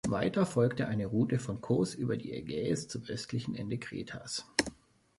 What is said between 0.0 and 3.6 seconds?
Weiter folgte eine Route von Kos über die Ägäis zum östlichen